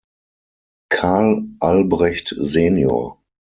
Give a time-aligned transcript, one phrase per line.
[0.89, 2.77] Karl Albrecht sen.